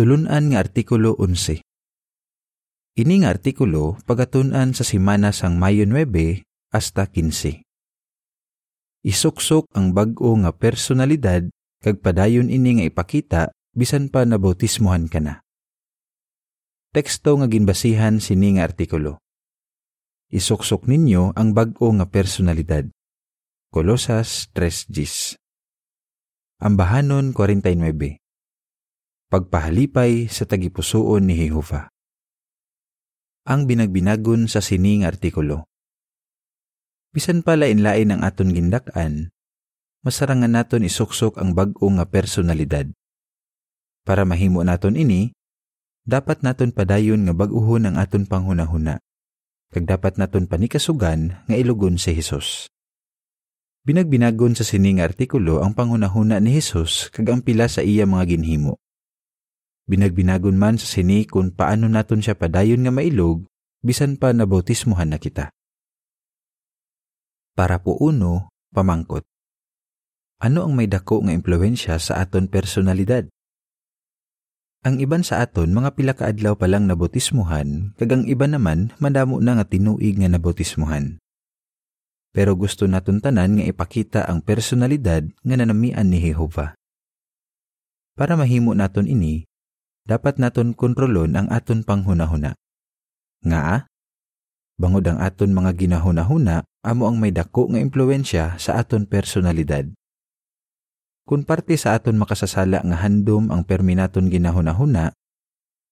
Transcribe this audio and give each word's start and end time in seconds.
Tulunan 0.00 0.48
nga 0.48 0.64
Artikulo 0.64 1.12
11 1.20 1.60
Ini 2.96 3.14
nga 3.20 3.36
artikulo 3.36 4.00
pagatunan 4.08 4.72
sa 4.72 4.80
simana 4.80 5.28
sang 5.28 5.60
Mayo 5.60 5.84
9 5.84 6.40
hasta 6.72 7.04
15. 7.04 7.60
Isuksok 9.04 9.68
ang 9.76 9.92
bag-o 9.92 10.40
nga 10.40 10.56
personalidad 10.56 11.52
kag 11.84 12.00
padayon 12.00 12.48
ini 12.48 12.80
nga 12.80 12.84
ipakita 12.88 13.42
bisan 13.76 14.08
pa 14.08 14.24
nabautismohan 14.24 15.04
ka 15.04 15.20
na. 15.20 15.44
Teksto 16.96 17.36
nga 17.36 17.44
ginbasihan 17.44 18.24
sini 18.24 18.56
nga 18.56 18.72
artikulo. 18.72 19.20
Isuksok 20.32 20.88
ninyo 20.88 21.36
ang 21.36 21.52
bag-o 21.52 21.92
nga 22.00 22.08
personalidad. 22.08 22.88
Kolosas 23.68 24.48
3.10 24.56 25.36
Ambahanon 26.64 27.36
49 27.36 28.19
Pagpahalipay 29.30 30.26
sa 30.26 30.42
tagipusoon 30.42 31.30
ni 31.30 31.38
Jehova 31.38 31.86
ang 33.46 33.62
binagbinagon 33.62 34.50
sa 34.50 34.58
sining 34.58 35.06
artikulo. 35.06 35.70
Bisan 37.14 37.46
pa 37.46 37.54
lain-lain 37.54 38.10
ang 38.10 38.26
aton 38.26 38.50
gindak-an, 38.50 39.30
masarangan 40.02 40.50
naton 40.50 40.82
isuksok 40.82 41.38
ang 41.38 41.54
bag-o 41.54 41.86
nga 41.94 42.10
personalidad. 42.10 42.90
Para 44.02 44.26
mahimo 44.26 44.66
naton 44.66 44.98
ini, 44.98 45.30
dapat 46.02 46.42
naton 46.42 46.74
padayon 46.74 47.22
nga 47.22 47.34
bag-uhon 47.34 47.86
ang 47.86 48.02
aton 48.02 48.26
panghunahuna. 48.26 48.98
Kag 49.70 49.86
dapat 49.86 50.18
naton 50.18 50.50
panikasugan 50.50 51.46
nga 51.46 51.54
ilugon 51.54 52.02
si 52.02 52.18
Hesus. 52.18 52.66
Binagbinagon 53.86 54.58
sa 54.58 54.66
sining 54.66 54.98
artikulo 54.98 55.62
ang 55.62 55.70
panghunahuna 55.78 56.42
ni 56.42 56.58
Hesus 56.58 57.14
kag 57.14 57.30
ang 57.30 57.46
pila 57.46 57.70
sa 57.70 57.86
iya 57.86 58.10
mga 58.10 58.34
ginhimo. 58.34 58.82
Binagbinagon 59.90 60.54
man 60.54 60.78
sa 60.78 60.86
sini 60.86 61.26
kung 61.26 61.50
paano 61.50 61.90
naton 61.90 62.22
siya 62.22 62.38
padayon 62.38 62.86
nga 62.86 62.94
mailog, 62.94 63.42
bisan 63.82 64.14
pa 64.14 64.30
nabautismuhan 64.30 65.10
na 65.10 65.18
kita. 65.18 65.50
Para 67.58 67.82
po 67.82 67.98
uno, 67.98 68.54
pamangkot. 68.70 69.26
Ano 70.38 70.62
ang 70.62 70.78
may 70.78 70.86
dako 70.86 71.26
nga 71.26 71.34
impluensya 71.34 71.98
sa 71.98 72.22
aton 72.22 72.46
personalidad? 72.46 73.26
Ang 74.86 75.02
iban 75.02 75.26
sa 75.26 75.42
aton 75.42 75.74
mga 75.74 75.98
pila 75.98 76.14
ka 76.14 76.30
adlaw 76.30 76.54
pa 76.54 76.70
lang 76.70 76.86
nabautismuhan, 76.86 77.92
kag 77.98 78.14
ang 78.14 78.24
iba 78.30 78.46
naman 78.46 78.94
madamo 79.02 79.42
na 79.42 79.58
nga 79.58 79.66
tinuig 79.66 80.22
nga 80.22 80.30
nabautismuhan. 80.30 81.18
Pero 82.30 82.54
gusto 82.54 82.86
naton 82.86 83.18
tanan 83.18 83.58
nga 83.58 83.66
ipakita 83.66 84.30
ang 84.30 84.38
personalidad 84.38 85.26
nga 85.42 85.54
nanamian 85.58 86.06
ni 86.06 86.22
Jehova. 86.22 86.78
Para 88.14 88.38
mahimo 88.38 88.70
naton 88.70 89.10
ini, 89.10 89.49
dapat 90.10 90.42
naton 90.42 90.74
kontrolon 90.74 91.38
ang 91.38 91.46
aton 91.54 91.86
panghunahuna. 91.86 92.58
Nga, 93.46 93.86
bangod 94.74 95.06
ang 95.06 95.22
aton 95.22 95.54
mga 95.54 95.70
ginahunahuna, 95.78 96.66
amo 96.82 97.06
ang 97.06 97.22
may 97.22 97.30
dako 97.30 97.70
nga 97.70 97.78
impluensya 97.78 98.58
sa 98.58 98.82
aton 98.82 99.06
personalidad. 99.06 99.86
Kung 101.22 101.46
parte 101.46 101.78
sa 101.78 101.94
aton 101.94 102.18
makasasala 102.18 102.82
nga 102.82 102.96
handom 103.06 103.54
ang 103.54 103.62
perminaton 103.62 104.26
ginahunahuna, 104.26 105.14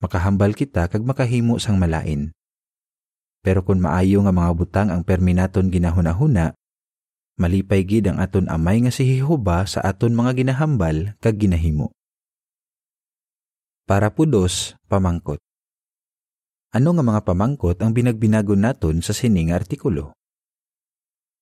makahambal 0.03 0.51
kita 0.51 0.91
kag 0.91 1.07
makahimo 1.07 1.63
sang 1.63 1.79
malain. 1.79 2.35
Pero 3.39 3.63
kung 3.63 3.79
maayo 3.79 4.19
nga 4.27 4.35
mga 4.35 4.51
butang 4.59 4.89
ang 4.91 5.07
perminaton 5.07 5.71
ginahunahuna, 5.71 6.59
malipay 7.39 7.87
gid 7.87 8.11
ang 8.11 8.19
aton 8.19 8.51
amay 8.51 8.83
nga 8.83 8.91
si 8.91 9.07
Jehova 9.07 9.63
sa 9.63 9.79
aton 9.87 10.11
mga 10.11 10.43
ginahambal 10.43 11.15
kag 11.23 11.39
ginahimo. 11.39 11.95
Para 13.89 14.13
pudos, 14.13 14.77
pamangkot. 14.93 15.41
Ano 16.77 16.93
nga 16.93 17.01
mga 17.01 17.25
pamangkot 17.25 17.81
ang 17.81 17.97
binagbinago 17.97 18.53
naton 18.53 19.01
sa 19.01 19.17
sining 19.17 19.49
artikulo? 19.49 20.13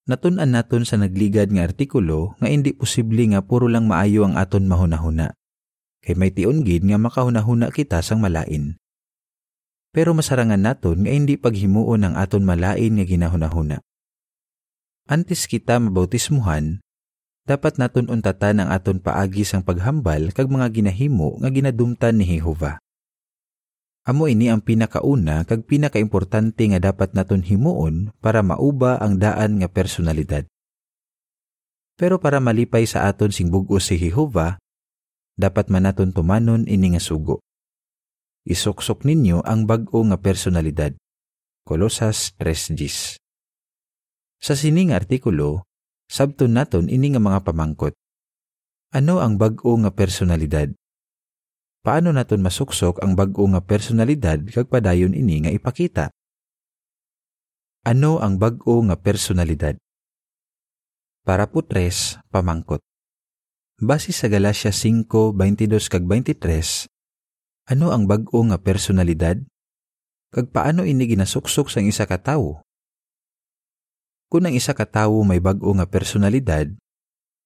Natunan 0.06 0.54
naton 0.54 0.86
sa 0.86 0.94
nagligad 0.94 1.50
nga 1.50 1.66
artikulo 1.66 2.38
nga 2.38 2.46
hindi 2.46 2.70
posible 2.70 3.26
nga 3.34 3.42
puro 3.42 3.66
lang 3.66 3.90
maayo 3.90 4.22
ang 4.22 4.38
aton 4.38 4.70
mahunahuna. 4.70 5.34
Kay 6.06 6.14
may 6.14 6.30
tion 6.30 6.62
gid 6.62 6.86
nga 6.86 7.02
makahunahuna 7.02 7.74
kita 7.74 7.98
sang 7.98 8.22
malain. 8.22 8.78
Pero 9.90 10.14
masarangan 10.14 10.62
naton 10.62 11.02
nga 11.02 11.10
hindi 11.10 11.34
paghimuon 11.34 12.06
ang 12.06 12.14
aton 12.14 12.46
malain 12.46 12.94
nga 12.94 13.02
ginahunahuna. 13.10 13.82
Antes 15.10 15.50
kita 15.50 15.82
mabautismuhan, 15.82 16.78
dapat 17.46 17.78
naton 17.78 18.10
untatan 18.10 18.58
ang 18.60 18.74
aton 18.74 18.98
paagi 18.98 19.46
sang 19.46 19.62
paghambal 19.62 20.34
kag 20.34 20.50
mga 20.50 20.66
ginahimo 20.74 21.38
nga 21.38 21.48
ginadumtan 21.48 22.18
ni 22.18 22.26
Jehova. 22.36 22.82
Amo 24.06 24.26
ini 24.26 24.50
ang 24.50 24.62
pinakauna 24.62 25.46
kag 25.46 25.66
pinakaimportante 25.66 26.66
nga 26.74 26.82
dapat 26.82 27.14
naton 27.14 27.46
himuon 27.46 28.10
para 28.18 28.42
mauba 28.42 28.98
ang 28.98 29.18
daan 29.18 29.62
nga 29.62 29.70
personalidad. 29.70 30.46
Pero 31.96 32.20
para 32.20 32.42
malipay 32.42 32.84
sa 32.84 33.06
aton 33.08 33.32
sing 33.32 33.48
bug-os 33.48 33.88
si 33.88 33.96
Jehova, 33.96 34.58
dapat 35.38 35.70
man 35.70 35.90
naton 35.90 36.10
tumanon 36.14 36.66
ini 36.70 36.94
nga 36.94 37.02
sugo. 37.02 37.42
Isuksok 38.46 39.02
ninyo 39.02 39.42
ang 39.42 39.66
bag-o 39.66 40.06
nga 40.06 40.18
personalidad. 40.22 40.94
Kolosas 41.66 42.30
3.10 42.38 43.18
Sa 44.38 44.54
sining 44.54 44.94
artikulo, 44.94 45.65
Sabton 46.06 46.54
naton 46.54 46.86
ini 46.86 47.10
nga 47.10 47.22
mga 47.22 47.42
pamangkot. 47.42 47.94
Ano 48.94 49.18
ang 49.18 49.34
bag-o 49.38 49.74
nga 49.82 49.90
personalidad? 49.90 50.70
Paano 51.82 52.10
naton 52.10 52.42
masuksok 52.42 52.98
ang 53.02 53.14
bag-o 53.14 53.46
nga 53.50 53.62
personalidad 53.62 54.42
kag 54.50 54.66
padayon 54.66 55.14
ini 55.14 55.46
nga 55.46 55.54
ipakita? 55.54 56.10
Ano 57.86 58.18
ang 58.18 58.42
bag-o 58.42 58.82
nga 58.90 58.98
personalidad? 58.98 59.78
Para 61.22 61.46
po 61.46 61.62
tres, 61.62 62.18
pamangkot. 62.34 62.82
Base 63.78 64.10
sa 64.10 64.26
Galacia 64.26 64.74
5:22 64.74 65.86
kag 65.86 66.02
23, 66.02 66.90
ano 67.70 67.94
ang 67.94 68.10
bag-o 68.10 68.42
nga 68.50 68.58
personalidad? 68.58 69.38
Kag 70.34 70.50
paano 70.50 70.82
ini 70.82 71.06
ginasuksok 71.06 71.70
sang 71.70 71.86
isa 71.86 72.06
ka 72.06 72.18
tawo? 72.18 72.65
Kung 74.36 74.44
ang 74.44 74.52
isa 74.52 74.76
ka 74.76 74.84
tawo 74.84 75.24
may 75.24 75.40
bag-o 75.40 75.72
nga 75.80 75.88
personalidad, 75.88 76.68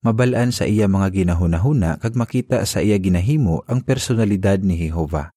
mabalaan 0.03 0.51
sa 0.51 0.67
iya 0.67 0.91
mga 0.91 1.23
ginahunahuna 1.23 2.03
kag 2.03 2.19
makita 2.19 2.67
sa 2.67 2.83
iya 2.83 2.99
ginahimo 2.99 3.63
ang 3.71 3.79
personalidad 3.79 4.59
ni 4.59 4.75
Jehova. 4.75 5.31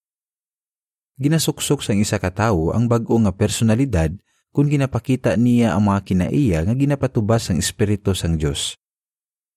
Ginasuksok 1.21 1.85
sang 1.85 2.01
isa 2.01 2.17
ka 2.17 2.33
tawo 2.33 2.73
ang 2.73 2.89
bag-o 2.89 3.21
nga 3.21 3.29
personalidad 3.29 4.17
kung 4.49 4.65
ginapakita 4.65 5.37
niya 5.37 5.77
ang 5.77 5.93
mga 5.93 6.01
kinaiya 6.01 6.65
nga 6.65 6.73
ginapatubas 6.73 7.53
ang 7.53 7.61
Espiritu 7.61 8.17
sang 8.17 8.41
Dios. 8.41 8.73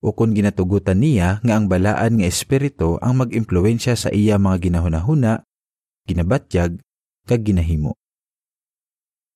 O 0.04 0.12
kung 0.12 0.36
ginatugutan 0.36 1.00
niya 1.00 1.40
nga 1.40 1.56
ang 1.56 1.64
balaan 1.64 2.20
nga 2.20 2.28
Espiritu 2.28 3.00
ang 3.00 3.24
mag-impluensya 3.24 3.96
sa 3.96 4.12
iya 4.12 4.36
mga 4.36 4.68
ginahunahuna, 4.68 5.48
ginabatyag, 6.04 6.76
kag 7.24 7.40
ginahimo. 7.40 7.96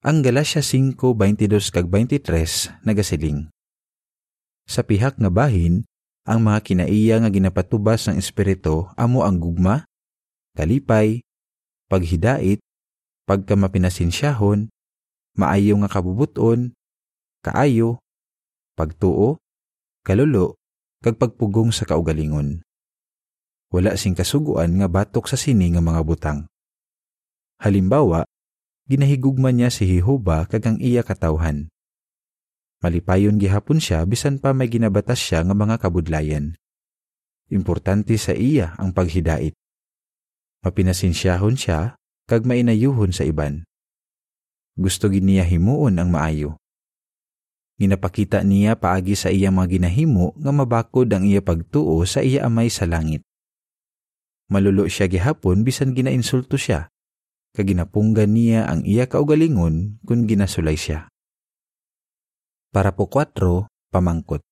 Ang 0.00 0.24
Galacia 0.24 0.64
5:22 0.64 1.68
kag 1.68 1.84
23 1.84 2.72
nagasiling. 2.88 3.52
Sa 4.64 4.80
pihak 4.80 5.20
nga 5.20 5.28
bahin, 5.28 5.84
ang 6.24 6.40
mga 6.40 6.64
kinaiya 6.64 7.20
nga 7.20 7.28
ginapatubas 7.28 8.08
ng 8.08 8.16
espiritu 8.16 8.88
amo 8.96 9.28
ang 9.28 9.36
gugma, 9.36 9.84
kalipay, 10.56 11.20
paghidait, 11.92 12.64
pagkamapinasinsyahon, 13.28 14.72
maayo 15.36 15.74
nga 15.84 15.92
kabubuton, 15.92 16.72
kaayo, 17.44 18.00
pagtuo, 18.80 19.36
kalulo, 20.00 20.56
kag 21.04 21.20
pagpugong 21.20 21.76
sa 21.76 21.84
kaugalingon. 21.84 22.64
Wala 23.68 24.00
sing 24.00 24.16
kasuguan 24.16 24.80
nga 24.80 24.88
batok 24.88 25.28
sa 25.28 25.36
sini 25.36 25.76
nga 25.76 25.84
mga 25.84 26.00
butang. 26.08 26.48
Halimbawa, 27.60 28.24
ginahigugman 28.91 29.54
niya 29.54 29.71
si 29.71 29.87
Jehova 29.87 30.51
kag 30.51 30.66
ang 30.66 30.83
iya 30.83 31.07
katawhan. 31.07 31.71
Malipayon 32.83 33.39
gihapon 33.39 33.78
siya 33.78 34.03
bisan 34.03 34.42
pa 34.42 34.51
may 34.51 34.66
ginabatas 34.66 35.22
siya 35.22 35.47
nga 35.47 35.54
mga 35.54 35.78
kabudlayan. 35.78 36.59
Importante 37.54 38.19
sa 38.19 38.34
iya 38.34 38.75
ang 38.83 38.91
paghidait. 38.91 39.54
Mapinasinsyahon 40.66 41.54
siya 41.54 41.95
kag 42.27 42.42
mainayuhon 42.42 43.15
sa 43.15 43.22
iban. 43.22 43.63
Gusto 44.75 45.07
gid 45.07 45.22
niya 45.22 45.47
himuon 45.47 45.95
ang 46.03 46.10
maayo. 46.10 46.59
Ginapakita 47.78 48.42
niya 48.42 48.75
paagi 48.75 49.15
sa 49.15 49.31
iya 49.31 49.54
mga 49.54 49.78
ginahimo 49.78 50.34
nga 50.34 50.51
mabakod 50.51 51.07
ang 51.15 51.22
iya 51.22 51.39
pagtuo 51.39 52.03
sa 52.10 52.27
iya 52.27 52.42
amay 52.42 52.66
sa 52.66 52.91
langit. 52.91 53.22
Malulo 54.51 54.91
siya 54.91 55.07
gihapon 55.07 55.63
bisan 55.63 55.95
ginainsulto 55.95 56.59
siya 56.59 56.91
kaginapunggan 57.56 58.34
niya 58.34 58.66
ang 58.70 58.86
iya 58.86 59.10
kaugalingon 59.10 59.98
kung 60.06 60.26
ginasulay 60.26 60.78
siya. 60.78 61.10
Para 62.70 62.94
po 62.94 63.10
4, 63.10 63.66
pamangkot. 63.91 64.42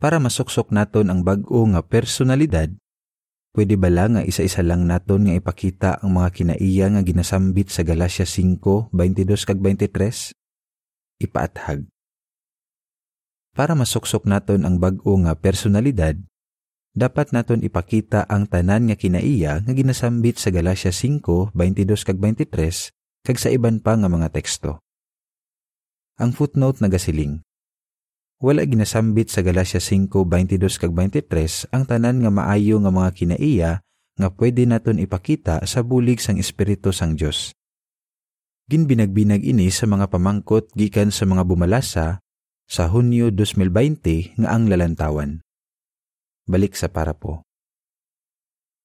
Para 0.00 0.18
masuksok 0.18 0.74
naton 0.74 1.12
ang 1.12 1.22
bag-o 1.22 1.62
nga 1.70 1.84
personalidad, 1.84 2.72
Pwede 3.50 3.74
bala 3.74 4.06
nga 4.06 4.22
isa-isa 4.22 4.62
lang 4.62 4.86
naton 4.86 5.26
nga 5.26 5.34
ipakita 5.34 5.98
ang 5.98 6.22
mga 6.22 6.30
kinaiya 6.30 6.86
nga 6.94 7.02
ginasambit 7.02 7.66
sa 7.66 7.82
Galacia 7.82 8.22
5, 8.22 8.94
22 8.94 9.26
kag 9.42 9.58
23? 9.58 10.30
Ipaathag. 11.18 11.90
Para 13.50 13.74
masuksok 13.74 14.30
naton 14.30 14.62
ang 14.62 14.78
bag-o 14.78 15.18
nga 15.26 15.34
personalidad, 15.34 16.14
dapat 16.90 17.30
naton 17.30 17.62
ipakita 17.62 18.26
ang 18.26 18.50
tanan 18.50 18.90
nga 18.90 18.96
kinaiya 18.98 19.62
nga 19.62 19.72
ginasambit 19.72 20.42
sa 20.42 20.50
Galacia 20.50 20.90
5, 20.90 21.54
22 21.54 22.06
kag 22.06 22.18
23 22.18 22.90
kag 23.26 23.38
sa 23.38 23.48
iban 23.52 23.78
pa 23.78 23.94
nga 23.94 24.08
mga 24.10 24.32
teksto. 24.32 24.82
Ang 26.18 26.34
footnote 26.34 26.82
nagasiling. 26.82 27.44
Wala 28.40 28.64
ginasambit 28.64 29.28
sa 29.28 29.44
Galacia 29.44 29.78
5:22 29.78 30.80
kag 30.80 30.92
23 30.96 31.70
ang 31.70 31.84
tanan 31.84 32.24
nga 32.24 32.30
maayo 32.32 32.80
nga 32.80 32.92
mga 32.92 33.10
kinaiya 33.12 33.70
nga 34.16 34.28
pwede 34.36 34.64
naton 34.64 35.00
ipakita 35.00 35.64
sa 35.64 35.80
bulig 35.84 36.20
sang 36.20 36.40
Espiritu 36.40 36.92
sang 36.92 37.16
Dios. 37.16 37.52
Ginbinagbinag 38.70 39.42
ini 39.44 39.68
sa 39.68 39.84
mga 39.88 40.08
pamangkot 40.08 40.72
gikan 40.78 41.10
sa 41.10 41.26
mga 41.26 41.42
bumalasa 41.42 42.22
sa 42.70 42.82
Hunyo 42.86 43.34
2020 43.34 44.40
nga 44.40 44.48
ang 44.54 44.70
lalantawan. 44.70 45.42
Balik 46.50 46.74
sa 46.74 46.90
para 46.90 47.14
po. 47.14 47.46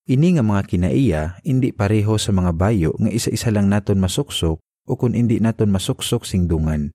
Ini 0.05 0.37
nga 0.37 0.45
mga 0.45 0.69
kinaiya 0.69 1.21
hindi 1.41 1.73
pareho 1.73 2.13
sa 2.21 2.29
mga 2.29 2.53
bayo 2.53 2.93
nga 3.01 3.09
isa-isa 3.09 3.49
lang 3.49 3.73
naton 3.73 3.97
masuksok 3.97 4.61
o 4.61 4.91
kung 4.93 5.17
hindi 5.17 5.41
naton 5.41 5.73
masuksok 5.73 6.29
singdungan. 6.29 6.93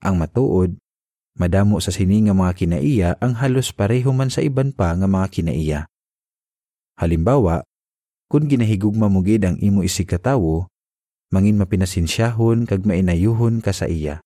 Ang 0.00 0.14
matuod, 0.16 0.80
Madamo 1.40 1.78
sa 1.80 1.88
sini 1.94 2.26
nga 2.26 2.34
mga 2.36 2.52
kinaiya 2.52 3.10
ang 3.22 3.38
halos 3.38 3.70
pareho 3.70 4.10
man 4.10 4.28
sa 4.28 4.42
iban 4.42 4.76
pa 4.76 4.92
nga 4.92 5.08
mga 5.08 5.26
kinaiya. 5.30 5.80
Halimbawa, 7.00 7.62
kung 8.28 8.50
ginahigugma 8.50 9.08
mo 9.08 9.24
gid 9.24 9.48
ang 9.48 9.56
imo 9.56 9.80
isig 9.80 10.04
katawo, 10.04 10.68
mangin 11.32 11.56
mapinasinsyahon 11.56 12.66
kag 12.68 12.84
mainayuhon 12.84 13.62
ka 13.62 13.72
sa 13.72 13.88
iya. 13.88 14.20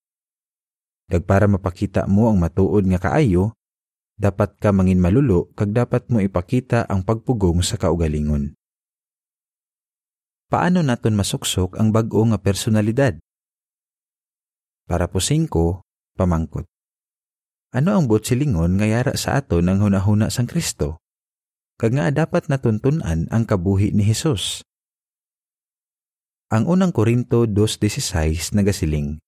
Kag 1.06 1.22
para 1.28 1.46
mapakita 1.46 2.08
mo 2.10 2.26
ang 2.32 2.40
matuod 2.40 2.82
nga 2.88 2.98
kaayo, 2.98 3.54
dapat 4.14 4.58
ka 4.62 4.70
mangin 4.70 5.02
malulo 5.02 5.50
kag 5.58 5.74
dapat 5.74 6.06
mo 6.10 6.22
ipakita 6.22 6.86
ang 6.86 7.02
pagpugong 7.02 7.62
sa 7.66 7.74
kaugalingon. 7.74 8.54
Paano 10.46 10.86
naton 10.86 11.18
masuksok 11.18 11.80
ang 11.80 11.90
bag-o 11.90 12.22
nga 12.30 12.38
personalidad? 12.38 13.18
Para 14.86 15.08
po 15.08 15.18
singko, 15.18 15.82
pamangkot. 16.14 16.68
Ano 17.74 17.98
ang 17.98 18.06
botsilingon 18.06 18.78
nga 18.78 18.86
yara 18.86 19.18
sa 19.18 19.40
ato 19.40 19.58
ng 19.58 19.82
hunahuna 19.82 20.30
sang 20.30 20.46
Kristo? 20.46 21.02
Kag 21.74 21.98
nga 21.98 22.06
dapat 22.14 22.46
natuntunan 22.46 23.26
ang 23.34 23.42
kabuhi 23.50 23.90
ni 23.90 24.06
Hesus. 24.06 24.62
Ang 26.54 26.70
unang 26.70 26.94
Korinto 26.94 27.50
2.16 27.50 28.54
nagasiling, 28.54 29.18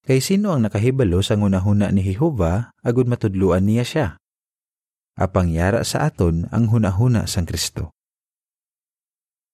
Kay 0.00 0.24
sino 0.24 0.56
ang 0.56 0.64
nakahibalo 0.64 1.20
sa 1.20 1.36
hunahuna 1.36 1.92
ni 1.92 2.00
Jehova 2.00 2.72
agud 2.80 3.04
matudluan 3.04 3.68
niya 3.68 3.84
siya? 3.84 4.06
Apang 5.20 5.52
yara 5.52 5.84
sa 5.84 6.08
aton 6.08 6.48
ang 6.48 6.72
hunahuna 6.72 7.28
sang 7.28 7.44
Kristo. 7.44 7.92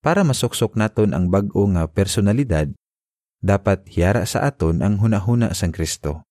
Para 0.06 0.22
masuksok 0.22 0.78
naton 0.78 1.10
ang 1.10 1.26
bag-o 1.34 1.66
nga 1.74 1.90
personalidad, 1.90 2.70
dapat 3.42 3.90
yara 3.90 4.22
sa 4.22 4.46
aton 4.46 4.78
ang 4.78 5.02
hunahuna 5.02 5.50
sang 5.50 5.74
Kristo. 5.74 6.22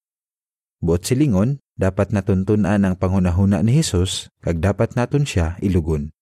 Buot 0.79 1.03
silingon, 1.03 1.59
dapat 1.75 2.15
natuntunan 2.15 2.88
ang 2.88 2.95
pangunahuna 2.95 3.59
ni 3.67 3.83
Hesus 3.83 4.31
kag 4.39 4.63
dapat 4.63 4.95
naton 4.95 5.27
siya 5.27 5.59
ilugon. 5.59 6.15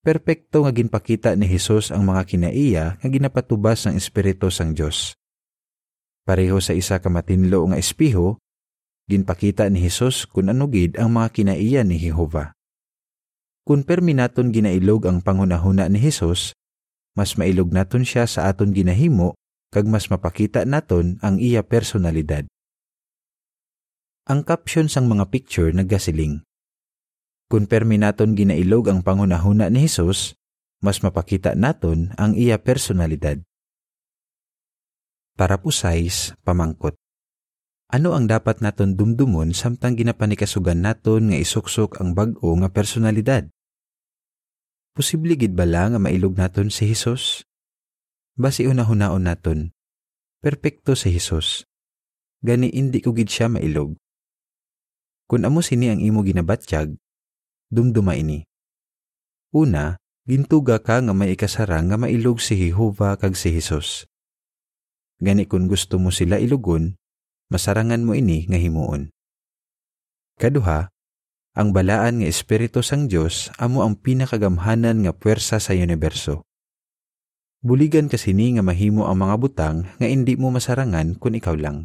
Perpekto 0.00 0.62
nga 0.62 0.72
ginpakita 0.72 1.34
ni 1.34 1.50
Hesus 1.50 1.90
ang 1.90 2.06
mga 2.06 2.22
kinaiya 2.24 2.84
nga 3.02 3.08
ginapatubas 3.10 3.84
ng 3.84 3.98
Espiritu 3.98 4.48
sang 4.48 4.72
Dios. 4.72 5.18
Pareho 6.28 6.60
sa 6.60 6.76
isa 6.76 7.00
ka 7.00 7.08
matinlo 7.08 7.64
nga 7.72 7.80
espiho, 7.80 8.38
ginpakita 9.10 9.66
ni 9.66 9.82
Hesus 9.82 10.30
kung 10.30 10.46
ano 10.46 10.70
gid 10.70 10.94
ang 11.00 11.16
mga 11.16 11.28
kinaiya 11.34 11.82
ni 11.82 11.98
Jehova. 11.98 12.54
Kung 13.66 13.82
permi 13.82 14.14
naton 14.14 14.54
ginailog 14.54 15.06
ang 15.10 15.18
pangunahuna 15.20 15.90
ni 15.90 15.98
Hesus, 15.98 16.54
mas 17.18 17.34
mailog 17.34 17.74
naton 17.74 18.06
siya 18.06 18.24
sa 18.30 18.46
aton 18.46 18.70
ginahimo 18.70 19.34
kag 19.70 19.86
mas 19.86 20.10
mapakita 20.10 20.66
naton 20.66 21.18
ang 21.22 21.38
iya 21.38 21.62
personalidad. 21.62 22.46
Ang 24.30 24.46
caption 24.46 24.86
sang 24.86 25.10
mga 25.10 25.26
picture 25.30 25.70
nagasiling. 25.74 26.42
Kung 27.50 27.66
permi 27.66 27.98
naton 27.98 28.38
ginailog 28.38 28.86
ang 28.86 29.02
pangunahuna 29.02 29.66
ni 29.74 29.90
Hesus, 29.90 30.38
mas 30.78 31.02
mapakita 31.02 31.58
naton 31.58 32.14
ang 32.14 32.38
iya 32.38 32.62
personalidad. 32.62 33.42
Para 35.40 35.56
size, 35.56 36.36
pamangkot. 36.44 37.00
Ano 37.88 38.12
ang 38.12 38.28
dapat 38.28 38.60
naton 38.60 38.92
dumdumon 38.92 39.56
samtang 39.56 39.96
ginapanikasugan 39.96 40.84
naton 40.84 41.32
nga 41.32 41.40
isuksok 41.40 41.96
ang 41.96 42.12
bag-o 42.12 42.52
nga 42.60 42.68
personalidad? 42.68 43.48
Posible 44.92 45.40
gid 45.40 45.56
bala 45.56 45.88
nga 45.88 45.96
mailog 45.96 46.36
naton 46.36 46.68
si 46.68 46.92
Hesus? 46.92 47.48
Basi 48.36 48.68
una-hunaon 48.68 49.24
naton, 49.24 49.72
perpekto 50.44 50.92
si 50.92 51.08
Hesus. 51.08 51.64
Gani 52.44 52.76
indi 52.76 53.00
ko 53.00 53.16
gid 53.16 53.32
siya 53.32 53.48
mailog. 53.48 53.96
Kung 55.24 55.48
amo 55.48 55.64
sini 55.64 55.88
ang 55.88 56.04
imo 56.04 56.20
ginabatsyag, 56.20 57.00
dumduma 57.72 58.12
ini. 58.12 58.44
Una, 59.56 59.96
gintuga 60.28 60.84
ka 60.84 61.00
nga 61.00 61.16
may 61.16 61.32
ikasarang 61.32 61.88
nga 61.88 61.96
mailog 61.96 62.44
si 62.44 62.60
Jehova 62.60 63.16
kag 63.16 63.32
si 63.40 63.56
Hesus. 63.56 64.09
Gani 65.20 65.44
kung 65.44 65.68
gusto 65.68 66.00
mo 66.00 66.08
sila 66.08 66.40
ilugon, 66.40 66.96
masarangan 67.52 68.00
mo 68.00 68.16
ini 68.16 68.48
nga 68.48 68.56
himuon. 68.56 69.12
Kaduha, 70.40 70.88
ang 71.52 71.68
balaan 71.76 72.24
nga 72.24 72.28
Espiritu 72.28 72.80
sang 72.80 73.04
Dios 73.04 73.52
amo 73.60 73.84
ang 73.84 74.00
pinakagamhanan 74.00 75.04
nga 75.04 75.12
puwersa 75.12 75.60
sa 75.60 75.76
universo. 75.76 76.42
Buligan 77.60 78.08
kasi 78.08 78.32
ni 78.32 78.56
nga 78.56 78.64
mahimo 78.64 79.04
ang 79.04 79.20
mga 79.20 79.36
butang 79.36 79.78
nga 80.00 80.08
indi 80.08 80.40
mo 80.40 80.48
masarangan 80.48 81.20
kung 81.20 81.36
ikaw 81.36 81.52
lang. 81.52 81.84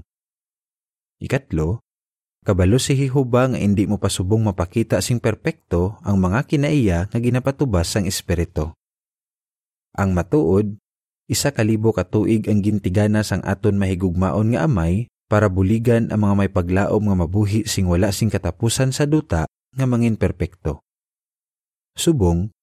Ikatlo, 1.20 1.84
Kabalo 2.46 2.78
si 2.78 2.94
Jehova 2.94 3.50
nga 3.50 3.58
hindi 3.58 3.90
mo 3.90 3.98
pasubong 3.98 4.46
mapakita 4.46 5.02
sing 5.02 5.18
perpekto 5.18 5.98
ang 6.06 6.22
mga 6.22 6.46
kinaiya 6.46 7.10
nga 7.10 7.18
ginapatubas 7.18 7.90
sang 7.90 8.06
Espiritu. 8.06 8.70
Ang 9.98 10.14
matuod, 10.14 10.78
isa 11.26 11.50
kalibo 11.50 11.90
katuig 11.90 12.46
ang 12.46 12.62
gintigana 12.62 13.26
sang 13.26 13.42
aton 13.42 13.82
mahigugmaon 13.82 14.54
nga 14.54 14.70
amay 14.70 15.10
para 15.26 15.50
buligan 15.50 16.14
ang 16.14 16.22
mga 16.22 16.36
may 16.38 16.52
paglaom 16.54 17.04
nga 17.10 17.16
mabuhi 17.18 17.66
sing 17.66 17.90
wala 17.90 18.14
sing 18.14 18.30
katapusan 18.30 18.94
sa 18.94 19.10
duta 19.10 19.50
nga 19.50 19.86
mangin 19.90 20.16
perpekto. 20.16 20.86
Subong, 21.98 22.54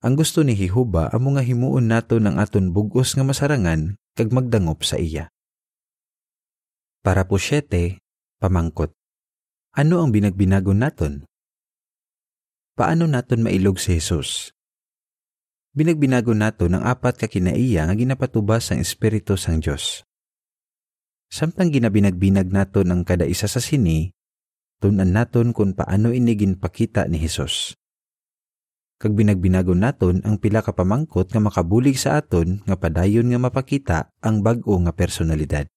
ang 0.00 0.14
gusto 0.16 0.40
ni 0.42 0.56
Jehova 0.56 1.12
amo 1.12 1.36
nga 1.36 1.44
himuon 1.44 1.86
nato 1.86 2.16
ng 2.18 2.40
aton 2.40 2.72
bugos 2.72 3.14
nga 3.14 3.22
masarangan 3.22 4.00
kag 4.16 4.32
magdangop 4.32 4.82
sa 4.82 4.96
iya. 4.98 5.30
Para 7.00 7.24
po 7.24 7.40
siyete, 7.40 8.02
pamangkot. 8.40 8.92
Ano 9.76 10.02
ang 10.02 10.10
binagbinago 10.10 10.74
naton? 10.74 11.24
Paano 12.74 13.06
naton 13.06 13.44
mailog 13.44 13.78
si 13.78 13.96
Jesus? 13.96 14.52
Binagbinago 15.70 16.34
naton 16.34 16.74
ang 16.74 16.82
apat 16.82 17.14
ka 17.14 17.26
kinaiya 17.30 17.86
nga 17.86 17.94
ginapatubas 17.94 18.66
sang 18.66 18.82
Espiritu 18.82 19.38
sang 19.38 19.62
Dios. 19.62 20.02
Samtang 21.30 21.70
ginabinagbinag 21.70 22.50
naton 22.50 22.90
ang 22.90 23.06
kada 23.06 23.22
isa 23.22 23.46
sa 23.46 23.62
sini, 23.62 24.10
tunan 24.82 25.14
naton 25.14 25.54
kung 25.54 25.78
paano 25.78 26.10
ini 26.10 26.34
ginpakita 26.34 27.06
ni 27.06 27.22
Jesus. 27.22 27.78
Kag 28.98 29.14
binagbinago 29.14 29.78
naton 29.78 30.26
ang 30.26 30.42
pila 30.42 30.58
ka 30.58 30.74
pamangkot 30.74 31.30
nga 31.30 31.38
makabulig 31.38 31.96
sa 31.96 32.18
aton 32.18 32.66
nga 32.66 32.74
padayon 32.74 33.30
nga 33.30 33.38
mapakita 33.38 33.98
ang 34.26 34.42
bag-o 34.42 34.74
nga 34.82 34.90
personalidad. 34.90 35.70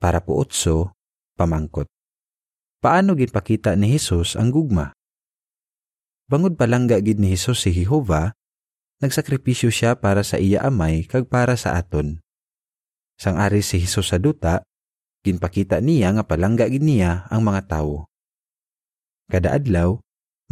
Para 0.00 0.24
po 0.24 0.40
utso, 0.40 0.96
pamangkot. 1.36 1.86
Paano 2.80 3.12
ginpakita 3.14 3.76
ni 3.76 3.92
Hesus 3.92 4.34
ang 4.40 4.50
gugma? 4.50 4.90
Bangod 6.30 6.54
palangga 6.54 6.98
gid 7.02 7.18
ni 7.18 7.34
Hesus 7.34 7.66
si 7.66 7.70
Jehova, 7.74 8.34
nagsakripisyo 9.02 9.70
siya 9.74 9.98
para 9.98 10.22
sa 10.22 10.38
iya 10.38 10.62
amay 10.62 11.06
kag 11.06 11.26
para 11.26 11.58
sa 11.58 11.74
aton. 11.74 12.22
Sang 13.18 13.38
ari 13.38 13.62
si 13.62 13.82
Hesus 13.82 14.14
sa 14.14 14.18
duta, 14.22 14.62
ginpakita 15.26 15.82
niya 15.82 16.14
nga 16.14 16.24
palangga 16.26 16.66
gid 16.70 16.82
niya 16.82 17.26
ang 17.30 17.46
mga 17.46 17.66
tawo. 17.66 18.06
Kada 19.30 19.54
adlaw, 19.58 19.98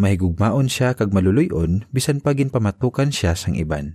mahigugmaon 0.01 0.71
siya 0.71 0.97
kag 0.97 1.13
maluluyon 1.13 1.87
bisan 1.93 2.23
pa 2.23 2.33
ginpamatukan 2.33 3.11
siya 3.13 3.37
sang 3.37 3.59
iban. 3.59 3.95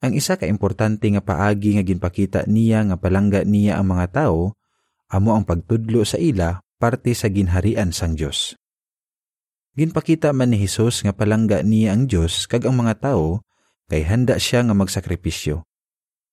Ang 0.00 0.16
isa 0.16 0.40
ka 0.40 0.48
importante 0.48 1.04
nga 1.12 1.20
paagi 1.20 1.76
nga 1.76 1.84
ginpakita 1.84 2.48
niya 2.48 2.88
nga 2.88 2.96
palangga 2.96 3.44
niya 3.44 3.76
ang 3.76 3.92
mga 3.92 4.24
tawo 4.24 4.56
amo 5.12 5.30
ang 5.36 5.44
pagtudlo 5.44 6.06
sa 6.08 6.16
ila 6.16 6.64
parte 6.80 7.12
sa 7.12 7.28
ginharian 7.28 7.92
sang 7.92 8.16
Dios. 8.16 8.59
Ginpakita 9.78 10.34
man 10.34 10.50
ni 10.50 10.66
Hesus 10.66 11.06
nga 11.06 11.14
palangga 11.14 11.62
niya 11.62 11.94
ang 11.94 12.10
Dios 12.10 12.50
kag 12.50 12.66
ang 12.66 12.82
mga 12.82 13.06
tawo 13.06 13.46
kay 13.86 14.02
handa 14.02 14.34
siya 14.34 14.66
nga 14.66 14.74
magsakripisyo. 14.74 15.62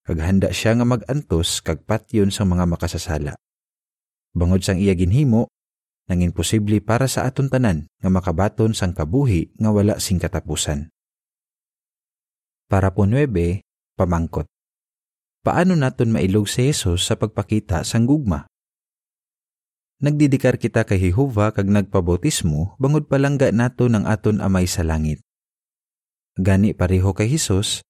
Kag 0.01 0.17
handa 0.25 0.49
siya 0.49 0.73
nga 0.73 0.85
magantos 0.89 1.61
kag 1.61 1.85
patyon 1.85 2.33
sa 2.33 2.49
mga 2.49 2.65
makasasala. 2.65 3.37
Bangod 4.33 4.65
sang 4.65 4.81
iya 4.81 4.97
ginhimo, 4.97 5.53
nangin 6.09 6.33
posible 6.33 6.81
para 6.81 7.05
sa 7.05 7.29
aton 7.29 7.45
tanan 7.45 7.85
nga 8.01 8.09
makabaton 8.09 8.73
sang 8.73 8.97
kabuhi 8.97 9.53
nga 9.53 9.69
wala 9.69 10.01
sing 10.01 10.17
katapusan. 10.17 10.89
Para 12.65 12.89
po 12.89 13.05
9, 13.05 13.29
pamangkot. 13.95 14.49
Paano 15.45 15.77
naton 15.77 16.09
mailog 16.09 16.49
si 16.49 16.73
Jesus 16.73 17.05
sa 17.05 17.15
pagpakita 17.15 17.85
sang 17.85 18.09
gugma? 18.09 18.49
Nagdidikar 19.97 20.61
kita 20.61 20.85
kay 20.85 21.09
Jehova 21.09 21.49
kag 21.49 21.65
nagpabotismo 21.65 22.77
bangod 22.77 23.09
palangga 23.09 23.49
nato 23.49 23.89
ng 23.89 24.05
aton 24.05 24.45
amay 24.45 24.69
sa 24.69 24.85
langit. 24.85 25.25
Gani 26.37 26.77
pareho 26.77 27.17
kay 27.17 27.25
Hesus, 27.25 27.81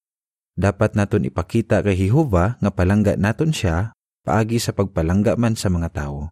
dapat 0.55 0.95
naton 0.95 1.27
ipakita 1.27 1.83
kay 1.83 1.99
Jehova 1.99 2.55
nga 2.63 2.71
palangga 2.71 3.19
naton 3.19 3.51
siya 3.51 3.91
paagi 4.23 4.55
sa 4.55 4.71
pagpalangga 4.71 5.35
man 5.35 5.59
sa 5.59 5.67
mga 5.67 5.91
tao. 5.91 6.31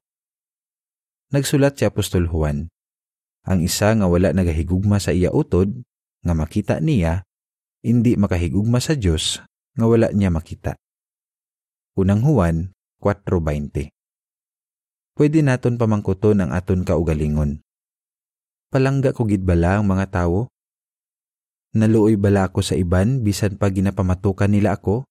Nagsulat 1.36 1.76
si 1.76 1.84
Apostol 1.84 2.32
Juan, 2.32 2.72
ang 3.44 3.60
isa 3.60 3.92
nga 3.92 4.08
wala 4.08 4.32
nagahigugma 4.32 5.04
sa 5.04 5.12
iya 5.12 5.36
utod, 5.36 5.84
nga 6.24 6.32
makita 6.32 6.80
niya, 6.80 7.28
hindi 7.84 8.16
makahigugma 8.16 8.80
sa 8.80 8.96
Dios 8.96 9.44
nga 9.76 9.86
wala 9.86 10.08
niya 10.16 10.32
makita. 10.32 10.80
Unang 12.00 12.24
Juan 12.24 12.72
4.20 13.04 13.95
pwede 15.16 15.40
naton 15.40 15.80
pamangkuton 15.80 16.44
ang 16.44 16.52
aton 16.52 16.84
kaugalingon. 16.84 17.64
Palangga 18.68 19.16
ko 19.16 19.24
gid 19.24 19.48
bala 19.48 19.80
ang 19.80 19.88
mga 19.88 20.12
tawo? 20.12 20.52
Naluoy 21.76 22.20
bala 22.20 22.52
ako 22.52 22.60
sa 22.64 22.76
iban 22.76 23.24
bisan 23.24 23.56
pa 23.56 23.72
ginapamatukan 23.72 24.52
nila 24.52 24.76
ako? 24.76 25.08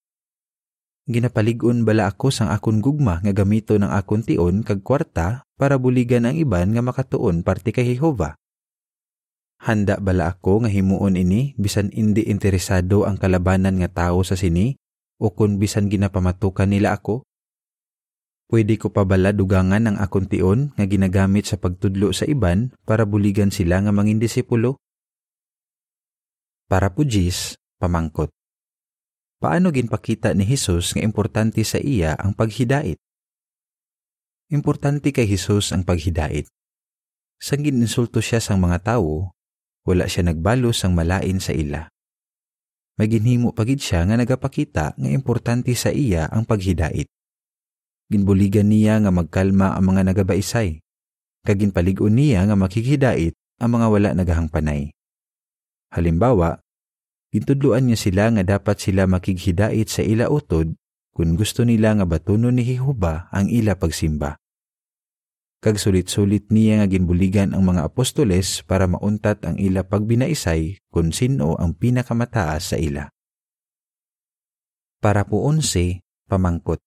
Ginapaligon 1.04 1.84
bala 1.84 2.08
ako 2.08 2.32
sang 2.32 2.48
akon 2.48 2.80
gugma 2.80 3.20
nga 3.20 3.32
gamito 3.32 3.76
ng 3.76 3.92
akon 3.92 4.24
tion 4.24 4.64
kag 4.64 4.80
kwarta 4.80 5.44
para 5.60 5.76
buligan 5.76 6.24
ang 6.24 6.36
iban 6.36 6.72
nga 6.72 6.80
makatuon 6.80 7.44
parte 7.44 7.72
kay 7.76 7.92
Jehova. 7.92 8.36
Handa 9.60 10.00
bala 10.00 10.32
ako 10.32 10.64
nga 10.64 10.70
himuon 10.72 11.20
ini 11.20 11.52
bisan 11.60 11.92
indi 11.92 12.28
interesado 12.28 13.04
ang 13.04 13.20
kalabanan 13.20 13.76
nga 13.80 13.88
tawo 13.88 14.24
sa 14.24 14.36
sini 14.36 14.76
o 15.20 15.32
kun 15.32 15.60
bisan 15.60 15.92
ginapamatukan 15.92 16.68
nila 16.68 16.96
ako? 16.96 17.24
Pwede 18.44 18.76
ko 18.76 18.92
pa 18.92 19.08
bala 19.08 19.32
dugangan 19.32 19.88
ang 19.88 19.96
akong 19.96 20.28
tion 20.28 20.76
nga 20.76 20.84
ginagamit 20.84 21.48
sa 21.48 21.56
pagtudlo 21.56 22.12
sa 22.12 22.28
iban 22.28 22.76
para 22.84 23.08
buligan 23.08 23.48
sila 23.48 23.80
nga 23.80 23.92
mangin 23.92 24.20
disipulo? 24.20 24.76
Para 26.68 26.92
po 26.92 27.08
Jis, 27.08 27.56
pamangkot. 27.80 28.28
Paano 29.40 29.72
ginpakita 29.72 30.32
ni 30.36 30.44
Hesus 30.44 30.96
nga 30.96 31.02
importante 31.04 31.64
sa 31.64 31.80
iya 31.80 32.16
ang 32.16 32.36
paghidait? 32.36 33.00
Importante 34.52 35.08
kay 35.12 35.24
Hesus 35.24 35.72
ang 35.72 35.88
paghidait. 35.88 36.48
Sang 37.40 37.60
gininsulto 37.64 38.20
siya 38.20 38.40
sang 38.40 38.60
mga 38.60 38.92
tawo, 38.92 39.32
wala 39.88 40.08
siya 40.08 40.24
nagbalo 40.24 40.72
sang 40.72 40.96
malain 40.96 41.40
sa 41.40 41.52
ila. 41.52 41.88
May 42.96 43.08
ginhimo 43.10 43.52
pagid 43.56 43.80
siya 43.80 44.04
nga 44.04 44.16
nagapakita 44.16 44.94
nga 44.96 45.10
importante 45.10 45.72
sa 45.74 45.90
iya 45.90 46.28
ang 46.30 46.46
paghidait 46.46 47.10
ginbuligan 48.08 48.68
niya 48.68 49.00
nga 49.00 49.12
magkalma 49.12 49.76
ang 49.76 49.94
mga 49.94 50.12
nagabaisay. 50.12 50.80
Kaginpaligon 51.44 52.16
niya 52.16 52.48
nga 52.48 52.56
makikidait 52.56 53.36
ang 53.60 53.70
mga 53.76 53.86
wala 53.92 54.10
nagahangpanay. 54.16 54.90
Halimbawa, 55.92 56.58
gintudluan 57.30 57.86
niya 57.86 57.98
sila 58.00 58.32
nga 58.34 58.42
dapat 58.42 58.80
sila 58.80 59.06
makighidait 59.06 59.86
sa 59.86 60.02
ila 60.02 60.32
utod 60.32 60.74
kung 61.14 61.38
gusto 61.38 61.62
nila 61.62 61.94
nga 61.94 62.06
batunon 62.08 62.58
ni 62.58 62.66
Jehovah 62.66 63.30
ang 63.30 63.46
ila 63.46 63.78
pagsimba. 63.78 64.36
Kag 65.64 65.80
sulit-sulit 65.80 66.52
niya 66.52 66.84
nga 66.84 66.88
ginbuligan 66.90 67.56
ang 67.56 67.64
mga 67.64 67.88
apostoles 67.88 68.60
para 68.68 68.84
mauntat 68.84 69.40
ang 69.48 69.56
ila 69.56 69.80
pagbinaisay 69.80 70.76
kung 70.92 71.08
sino 71.08 71.56
ang 71.56 71.72
pinakamataas 71.72 72.74
sa 72.74 72.76
ila. 72.76 73.08
Para 75.00 75.24
po 75.24 75.48
onse, 75.48 76.04
pamangkot. 76.28 76.84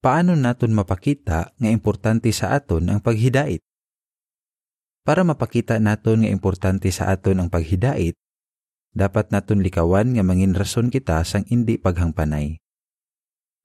Paano 0.00 0.32
naton 0.32 0.72
mapakita 0.72 1.52
nga 1.60 1.68
importante 1.68 2.32
sa 2.32 2.56
aton 2.56 2.88
ang 2.88 3.04
paghidait? 3.04 3.60
Para 5.04 5.28
mapakita 5.28 5.76
naton 5.76 6.24
nga 6.24 6.32
importante 6.32 6.88
sa 6.88 7.12
aton 7.12 7.36
ang 7.36 7.52
paghidait, 7.52 8.16
dapat 8.96 9.28
naton 9.28 9.60
likawan 9.60 10.16
nga 10.16 10.24
mangin 10.24 10.56
rason 10.56 10.88
kita 10.88 11.20
sang 11.28 11.44
indi 11.52 11.76
paghangpanay. 11.76 12.56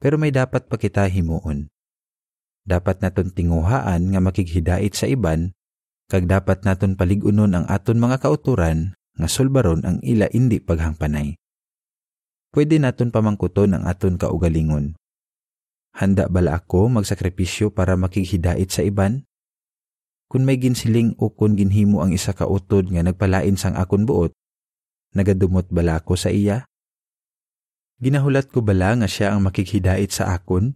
Pero 0.04 0.20
may 0.20 0.36
dapat 0.36 0.68
pa 0.68 0.76
kita 0.76 1.08
himuon. 1.08 1.72
Dapat 2.68 3.00
naton 3.00 3.32
tinguhaan 3.32 4.12
nga 4.12 4.20
makighidait 4.20 4.92
sa 4.92 5.08
iban, 5.08 5.56
kag 6.12 6.28
dapat 6.28 6.68
naton 6.68 7.00
paligunon 7.00 7.56
ang 7.56 7.66
aton 7.72 7.96
mga 7.96 8.20
kauturan 8.20 8.92
nga 9.16 9.32
sulbaron 9.32 9.88
ang 9.88 10.04
ila 10.04 10.28
indi 10.36 10.60
paghangpanay. 10.60 11.40
Pwede 12.52 12.76
naton 12.76 13.16
pamangkuton 13.16 13.72
ang 13.72 13.88
aton 13.88 14.20
kaugalingon 14.20 15.00
Handa 15.96 16.28
bala 16.28 16.60
ako 16.60 16.92
magsakripisyo 16.92 17.72
para 17.72 17.96
makighidait 17.96 18.68
sa 18.68 18.84
iban? 18.84 19.24
Kung 20.28 20.44
may 20.44 20.60
ginsiling 20.60 21.16
o 21.16 21.32
kung 21.32 21.56
ginhimo 21.56 22.04
ang 22.04 22.12
isa 22.12 22.36
ka 22.36 22.44
utod 22.44 22.92
nga 22.92 23.00
nagpalain 23.00 23.56
sang 23.56 23.80
akon 23.80 24.04
buot, 24.04 24.36
nagadumot 25.16 25.72
bala 25.72 26.04
ako 26.04 26.20
sa 26.20 26.36
iya? 26.36 26.68
Ginahulat 28.04 28.52
ko 28.52 28.60
bala 28.60 29.00
nga 29.00 29.08
siya 29.08 29.32
ang 29.32 29.48
makighidait 29.48 30.12
sa 30.12 30.36
akon? 30.36 30.76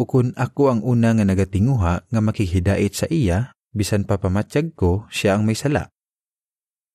O 0.00 0.08
kung 0.08 0.32
ako 0.32 0.72
ang 0.72 0.80
una 0.80 1.12
nga 1.12 1.28
nagatinguha 1.28 2.08
nga 2.08 2.20
makighidait 2.24 2.96
sa 2.96 3.04
iya, 3.12 3.52
bisan 3.76 4.08
pa 4.08 4.16
pamatsyag 4.16 4.72
ko, 4.72 5.04
siya 5.12 5.36
ang 5.36 5.44
may 5.44 5.54
sala. 5.54 5.92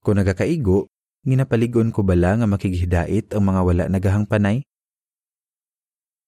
Kung 0.01 0.17
nagakaigo, 0.17 0.89
ginapaligon 1.21 1.93
ko 1.93 2.01
bala 2.01 2.33
nga 2.33 2.49
makighidait 2.49 3.29
ang 3.29 3.45
mga 3.45 3.61
wala 3.61 3.83
nagahangpanay? 3.93 4.65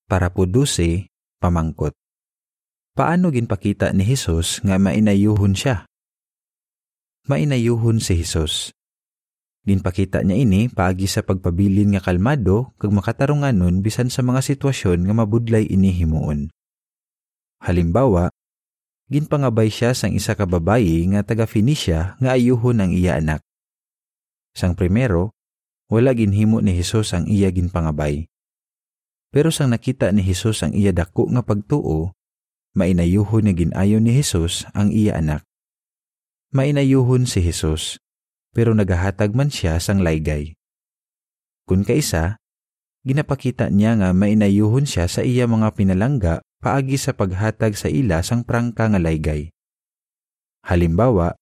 Para 0.05 0.29
po 0.29 0.45
12, 0.45 1.10
pamangkot. 1.41 1.97
Paano 2.93 3.33
ginpakita 3.33 3.89
ni 3.97 4.05
Hesus 4.05 4.61
nga 4.61 4.77
mainayuhon 4.77 5.57
siya? 5.57 5.89
Mainayuhon 7.25 7.97
si 7.97 8.21
Hesus. 8.21 8.69
Ginpakita 9.61 10.25
niya 10.25 10.41
ini 10.41 10.69
paagi 10.69 11.05
sa 11.05 11.21
pagpabilin 11.21 11.93
nga 11.93 12.01
kalmado 12.01 12.73
kag 12.81 12.89
makatarunganon 12.89 13.81
bisan 13.85 14.09
sa 14.09 14.25
mga 14.25 14.41
sitwasyon 14.41 15.05
nga 15.05 15.13
mabudlay 15.13 15.69
ini 15.69 15.93
himuon. 15.93 16.49
Halimbawa, 17.61 18.33
ginpangabay 19.13 19.69
siya 19.69 19.93
sang 19.93 20.17
isa 20.17 20.33
ka 20.33 20.49
babayi 20.49 21.05
nga 21.13 21.21
taga 21.21 21.45
Phoenicia 21.45 22.17
nga 22.17 22.33
ayuhon 22.33 22.81
ang 22.81 22.89
iya 22.89 23.21
anak. 23.21 23.45
Sang 24.57 24.73
primero, 24.73 25.37
wala 25.93 26.15
ginhimo 26.17 26.57
ni 26.63 26.73
Hesus 26.73 27.13
ang 27.13 27.29
iya 27.29 27.53
ginpangabay. 27.53 28.30
Pero 29.31 29.47
sang 29.47 29.71
nakita 29.71 30.11
ni 30.11 30.19
Hesus 30.27 30.59
ang 30.67 30.75
iya 30.75 30.91
dako 30.91 31.31
nga 31.31 31.39
pagtuo, 31.39 32.11
mainayuhon 32.75 33.47
nga 33.47 33.55
ginayo 33.55 33.97
ni 34.03 34.11
Hesus 34.11 34.67
ang 34.75 34.91
iya 34.91 35.15
anak. 35.23 35.47
Mainayuhon 36.51 37.23
si 37.23 37.39
Hesus, 37.39 38.03
pero 38.51 38.75
nagahatag 38.75 39.31
man 39.31 39.47
siya 39.47 39.79
sang 39.79 40.03
laygay. 40.03 40.59
Kun 41.63 41.87
kaisa, 41.87 42.35
ginapakita 43.07 43.71
niya 43.71 43.95
nga 43.95 44.11
mainayuhon 44.11 44.83
siya 44.83 45.07
sa 45.07 45.23
iya 45.23 45.47
mga 45.47 45.79
pinalangga 45.79 46.43
paagi 46.59 46.99
sa 46.99 47.15
paghatag 47.15 47.79
sa 47.79 47.87
ila 47.87 48.19
sang 48.19 48.43
prangka 48.43 48.91
nga 48.91 48.99
laygay. 48.99 49.55
Halimbawa, 50.67 51.39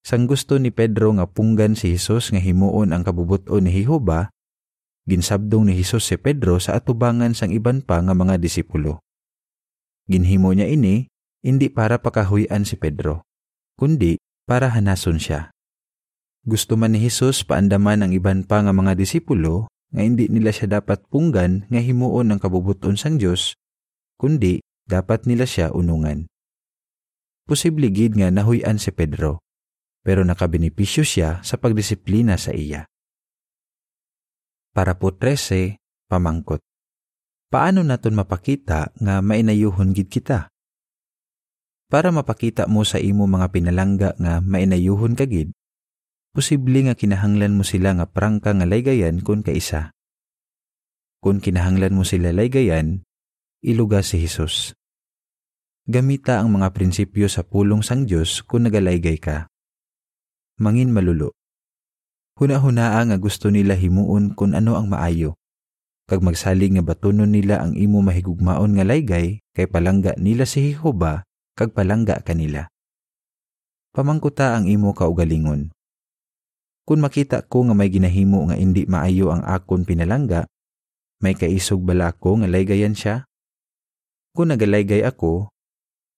sang 0.00 0.24
gusto 0.24 0.56
ni 0.56 0.72
Pedro 0.72 1.12
nga 1.12 1.28
punggan 1.28 1.76
si 1.76 1.92
Hesus 1.92 2.32
nga 2.32 2.40
himuon 2.40 2.96
ang 2.96 3.04
kabubuton 3.04 3.68
ni 3.68 3.84
Jehova, 3.84 4.32
ginsabdong 5.08 5.72
ni 5.72 5.80
Hesus 5.80 6.04
si 6.04 6.20
Pedro 6.20 6.60
sa 6.60 6.76
atubangan 6.76 7.32
sang 7.32 7.48
iban 7.48 7.80
pa 7.80 8.04
nga 8.04 8.12
mga 8.12 8.36
disipulo. 8.36 9.00
Ginhimo 10.04 10.52
niya 10.52 10.68
ini, 10.68 11.08
hindi 11.40 11.72
para 11.72 11.96
pakahuyan 12.04 12.68
si 12.68 12.76
Pedro, 12.76 13.24
kundi 13.80 14.20
para 14.44 14.68
hanason 14.68 15.16
siya. 15.16 15.48
Gusto 16.44 16.76
man 16.76 16.92
ni 16.92 17.00
Hesus 17.00 17.48
paandaman 17.48 18.04
ang 18.04 18.12
iban 18.12 18.44
pa 18.44 18.60
nga 18.60 18.72
mga 18.76 19.00
disipulo 19.00 19.72
nga 19.88 20.04
hindi 20.04 20.28
nila 20.28 20.52
siya 20.52 20.80
dapat 20.80 21.08
punggan 21.08 21.64
nga 21.72 21.80
himuon 21.80 22.28
ng 22.28 22.40
kabubuton 22.40 23.00
sang 23.00 23.16
Dios, 23.16 23.56
kundi 24.20 24.60
dapat 24.84 25.24
nila 25.24 25.48
siya 25.48 25.72
unungan. 25.72 26.28
Posible 27.48 27.88
gid 27.88 28.12
nga 28.12 28.28
nahuyan 28.28 28.76
si 28.76 28.92
Pedro, 28.92 29.40
pero 30.04 30.20
nakabenepisyo 30.20 31.00
siya 31.00 31.40
sa 31.40 31.56
pagdisiplina 31.56 32.36
sa 32.36 32.52
iya. 32.52 32.84
Para 34.78 34.94
po 34.94 35.10
13, 35.10 35.74
pamangkot. 36.06 36.62
Paano 37.50 37.82
naton 37.82 38.14
mapakita 38.14 38.94
nga 38.94 39.18
mainayuhon 39.18 39.90
gid 39.90 40.06
kita? 40.06 40.54
Para 41.90 42.14
mapakita 42.14 42.70
mo 42.70 42.86
sa 42.86 43.02
imo 43.02 43.26
mga 43.26 43.50
pinalangga 43.50 44.14
nga 44.22 44.38
mainayuhon 44.38 45.18
ka 45.18 45.26
gid, 45.26 45.50
posible 46.30 46.78
nga 46.86 46.94
kinahanglan 46.94 47.58
mo 47.58 47.66
sila 47.66 47.90
nga 47.98 48.06
prangka 48.06 48.54
nga 48.54 48.70
laygayan 48.70 49.18
kun 49.18 49.42
kaisa. 49.42 49.90
Kung 51.18 51.42
kinahanglan 51.42 51.98
mo 51.98 52.06
sila 52.06 52.30
laygayan, 52.30 53.02
iluga 53.66 53.98
si 54.06 54.22
Hesus. 54.22 54.78
Gamita 55.90 56.38
ang 56.38 56.54
mga 56.54 56.70
prinsipyo 56.70 57.26
sa 57.26 57.42
pulong 57.42 57.82
sang 57.82 58.06
Diyos 58.06 58.46
kung 58.46 58.62
nagalaygay 58.70 59.18
ka. 59.18 59.50
Mangin 60.62 60.94
malulo. 60.94 61.37
Huna-hunaa 62.38 63.02
nga 63.02 63.18
gusto 63.18 63.50
nila 63.50 63.74
himuon 63.74 64.38
kung 64.38 64.54
ano 64.54 64.78
ang 64.78 64.86
maayo. 64.86 65.34
Kag 66.06 66.22
magsalig 66.22 66.70
nga 66.70 66.86
batunon 66.86 67.34
nila 67.34 67.58
ang 67.58 67.74
imo 67.74 67.98
mahigugmaon 67.98 68.78
nga 68.78 68.86
laygay 68.86 69.42
kay 69.50 69.66
palangga 69.66 70.14
nila 70.14 70.46
si 70.46 70.70
Jehova 70.70 71.26
kag 71.58 71.74
palangga 71.74 72.22
kanila. 72.22 72.70
Pamangkuta 73.90 74.54
ang 74.54 74.70
imo 74.70 74.94
kaugalingon. 74.94 75.74
Kung 76.86 77.02
makita 77.02 77.42
ko 77.42 77.66
nga 77.66 77.74
may 77.74 77.90
ginahimo 77.90 78.46
nga 78.46 78.54
indi 78.54 78.86
maayo 78.86 79.34
ang 79.34 79.42
akon 79.42 79.82
pinalangga, 79.82 80.46
may 81.18 81.34
kaisog 81.34 81.82
bala 81.82 82.14
ako 82.14 82.38
nga 82.40 82.48
laygayan 82.48 82.94
siya? 82.94 83.26
Kung 84.30 84.54
nagalaygay 84.54 85.02
ako, 85.02 85.50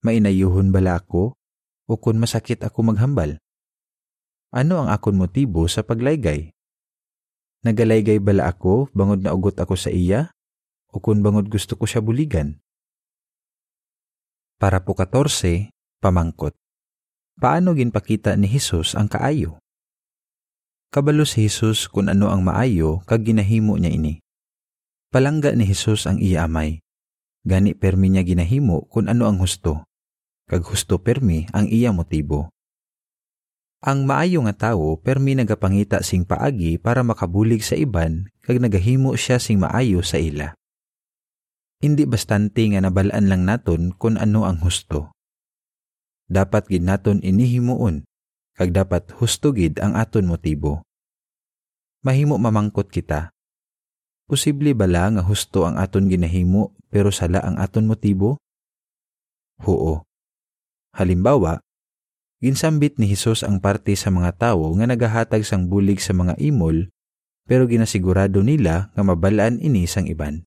mainayuhon 0.04 0.68
bala 0.68 1.00
ako 1.00 1.32
o 1.88 1.92
kung 1.96 2.20
masakit 2.20 2.60
ako 2.60 2.92
maghambal? 2.92 3.40
Ano 4.50 4.82
ang 4.82 4.90
akon 4.90 5.14
motibo 5.14 5.70
sa 5.70 5.86
paglaygay? 5.86 6.50
Nagalaygay 7.62 8.18
bala 8.18 8.50
ako 8.50 8.90
bangod 8.90 9.22
na 9.22 9.30
ugot 9.30 9.54
ako 9.54 9.78
sa 9.78 9.94
iya 9.94 10.34
o 10.90 10.98
kung 10.98 11.22
bangod 11.22 11.46
gusto 11.46 11.78
ko 11.78 11.86
siya 11.86 12.02
buligan? 12.02 12.58
Para 14.58 14.82
po 14.82 14.98
14, 14.98 15.70
pamangkot. 16.02 16.58
Paano 17.38 17.78
ginpakita 17.78 18.34
ni 18.34 18.50
Hesus 18.50 18.98
ang 18.98 19.06
kaayo? 19.06 19.62
Kabalo 20.90 21.22
si 21.22 21.46
Hesus 21.46 21.86
kung 21.86 22.10
ano 22.10 22.34
ang 22.34 22.42
maayo 22.42 23.06
kag 23.06 23.22
ginahimo 23.22 23.78
niya 23.78 23.94
ini. 23.94 24.18
Palangga 25.14 25.54
ni 25.54 25.62
Hesus 25.62 26.10
ang 26.10 26.18
iya 26.18 26.50
amay. 26.50 26.82
Gani 27.46 27.78
permi 27.78 28.10
niya 28.10 28.26
ginahimo 28.26 28.82
kung 28.90 29.06
ano 29.06 29.30
ang 29.30 29.38
husto. 29.38 29.86
Kag 30.50 30.66
husto 30.66 30.98
permi 30.98 31.46
ang 31.54 31.70
iya 31.70 31.94
motibo. 31.94 32.50
Ang 33.80 34.04
maayo 34.04 34.44
nga 34.44 34.68
tawo 34.68 35.00
permi 35.00 35.32
nagapangita 35.32 36.04
sing 36.04 36.28
paagi 36.28 36.76
para 36.76 37.00
makabulig 37.00 37.64
sa 37.64 37.80
iban 37.80 38.28
kag 38.44 38.60
nagahimo 38.60 39.16
siya 39.16 39.40
sing 39.40 39.56
maayo 39.56 40.04
sa 40.04 40.20
ila. 40.20 40.52
Hindi 41.80 42.04
bastante 42.04 42.60
nga 42.68 42.84
nabalaan 42.84 43.32
lang 43.32 43.48
naton 43.48 43.96
kung 43.96 44.20
ano 44.20 44.44
ang 44.44 44.60
husto. 44.60 45.16
Dapat 46.28 46.68
gid 46.68 46.84
naton 46.84 47.24
inihimuon 47.24 48.04
kag 48.52 48.76
dapat 48.76 49.16
husto 49.16 49.56
gid 49.56 49.80
ang 49.80 49.96
aton 49.96 50.28
motibo. 50.28 50.84
Mahimo 52.04 52.36
mamangkot 52.36 52.92
kita. 52.92 53.32
Posible 54.28 54.76
bala 54.76 55.08
nga 55.08 55.24
husto 55.24 55.64
ang 55.64 55.80
aton 55.80 56.04
ginahimo 56.12 56.76
pero 56.92 57.08
sala 57.08 57.40
ang 57.40 57.56
aton 57.56 57.88
motibo? 57.88 58.36
Oo. 59.64 60.04
Halimbawa, 60.92 61.64
ginsambit 62.40 62.96
ni 62.96 63.12
Hesus 63.12 63.44
ang 63.44 63.60
parte 63.60 63.92
sa 63.94 64.08
mga 64.08 64.32
tawo 64.40 64.72
nga 64.80 64.88
nagahatag 64.88 65.44
sang 65.44 65.68
bulig 65.68 66.00
sa 66.00 66.16
mga 66.16 66.40
imol 66.40 66.88
pero 67.44 67.68
ginasigurado 67.68 68.40
nila 68.40 68.88
nga 68.96 69.02
mabalaan 69.04 69.60
ini 69.60 69.84
sang 69.84 70.08
iban. 70.08 70.46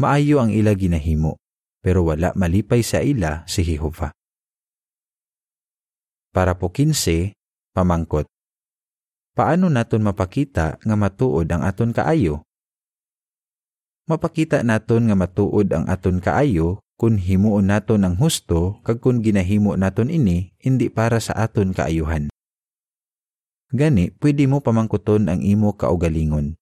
Maayo 0.00 0.40
ang 0.40 0.48
ila 0.54 0.72
ginahimo, 0.72 1.36
pero 1.84 2.06
wala 2.06 2.32
malipay 2.32 2.80
sa 2.80 3.04
ila 3.04 3.44
si 3.44 3.66
Jehova. 3.66 4.14
Para 6.30 6.54
po 6.54 6.70
15, 6.70 7.34
pamangkot. 7.74 8.24
Paano 9.34 9.66
naton 9.66 10.06
mapakita 10.06 10.78
nga 10.78 10.94
matuod 10.94 11.50
ang 11.50 11.66
aton 11.66 11.90
kaayo? 11.90 12.46
Mapakita 14.06 14.62
naton 14.62 15.10
nga 15.10 15.18
matuod 15.18 15.68
ang 15.74 15.90
aton 15.90 16.22
kaayo 16.22 16.78
kung 17.00 17.16
himuon 17.16 17.72
naton 17.72 18.04
ang 18.04 18.20
husto 18.20 18.84
kag 18.84 19.00
kung 19.00 19.24
ginahimo 19.24 19.72
naton 19.80 20.12
ini 20.12 20.52
hindi 20.60 20.92
para 20.92 21.16
sa 21.16 21.32
aton 21.32 21.72
kaayuhan. 21.72 22.28
Gani, 23.72 24.12
pwede 24.20 24.44
mo 24.44 24.60
pamangkuton 24.60 25.32
ang 25.32 25.40
imo 25.40 25.72
kaugalingon 25.72 26.60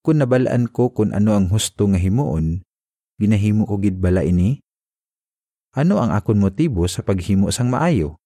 kung 0.00 0.16
nabalaan 0.20 0.68
ko 0.68 0.92
kung 0.92 1.12
ano 1.12 1.36
ang 1.36 1.52
husto 1.52 1.84
nga 1.84 2.00
himuon, 2.00 2.64
ginahimo 3.20 3.68
ko 3.68 3.76
gid 3.76 4.00
bala 4.00 4.24
ini? 4.24 4.60
Ano 5.76 6.00
ang 6.00 6.10
akon 6.10 6.40
motibo 6.40 6.88
sa 6.88 7.04
paghimo 7.04 7.52
sang 7.52 7.70
maayo? 7.70 8.18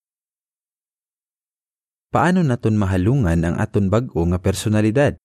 Paano 2.15 2.47
naton 2.47 2.79
mahalungan 2.79 3.43
ang 3.43 3.57
aton 3.59 3.91
bag-o 3.91 4.23
nga 4.31 4.39
personalidad? 4.39 5.19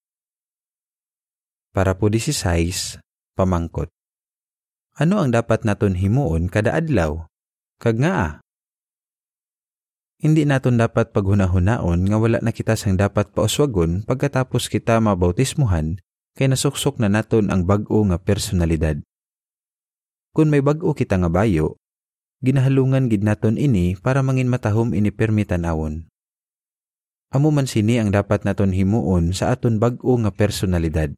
Para 1.69 1.93
po 1.93 2.09
16, 2.09 2.97
pamangkot. 3.37 3.93
Ano 4.99 5.23
ang 5.23 5.31
dapat 5.31 5.63
naton 5.63 5.95
himuon 5.95 6.51
kada 6.51 6.75
adlaw? 6.75 7.23
Kag 7.79 8.03
nga 8.03 8.11
ah. 8.19 8.33
Hindi 10.19 10.43
naton 10.43 10.75
dapat 10.75 11.15
paghuna-hunaon 11.15 12.03
nga 12.03 12.17
wala 12.19 12.43
na 12.43 12.51
kita 12.51 12.75
sang 12.75 12.99
dapat 12.99 13.31
pauswagon 13.31 14.03
pagkatapos 14.03 14.67
kita 14.67 14.99
mabautismuhan 14.99 16.03
kay 16.35 16.51
nasuksok 16.51 16.99
na 16.99 17.07
naton 17.07 17.47
ang 17.47 17.63
bag-o 17.63 18.03
nga 18.11 18.19
personalidad. 18.19 18.99
Kung 20.35 20.51
may 20.51 20.59
bag-o 20.59 20.91
kita 20.91 21.15
nga 21.15 21.31
bayo, 21.31 21.79
ginahalungan 22.43 23.07
gid 23.07 23.23
naton 23.23 23.55
ini 23.55 23.95
para 23.95 24.19
mangin 24.19 24.51
matahom 24.51 24.91
ini 24.91 25.15
permitanawon. 25.15 26.11
Amo 27.31 27.55
man 27.55 27.71
sini 27.71 28.03
ang 28.03 28.11
dapat 28.11 28.43
naton 28.43 28.75
himuon 28.75 29.31
sa 29.31 29.55
aton 29.55 29.79
bag-o 29.79 30.19
nga 30.27 30.35
personalidad. 30.35 31.15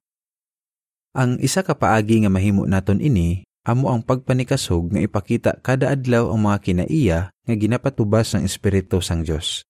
Ang 1.17 1.41
isa 1.41 1.65
ka 1.65 1.73
paagi 1.73 2.21
nga 2.21 2.29
mahimo 2.29 2.69
naton 2.69 3.01
ini 3.01 3.41
amo 3.67 3.93
ang 3.93 4.01
pagpanikasog 4.01 4.95
nga 4.95 5.01
ipakita 5.01 5.61
kada 5.61 5.93
adlaw 5.93 6.33
ang 6.33 6.49
mga 6.49 6.57
kinaiya 6.61 7.19
nga 7.29 7.55
ginapatubas 7.55 8.33
ng 8.33 8.43
Espiritu 8.45 8.99
sang 9.01 9.21
Dios. 9.21 9.65